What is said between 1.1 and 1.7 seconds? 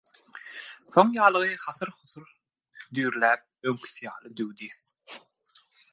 ýaglygy